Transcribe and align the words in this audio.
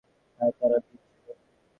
হ্যাঁ, 0.39 0.51
তারা 0.59 0.77
বীর 0.85 0.99
ছিল। 1.07 1.27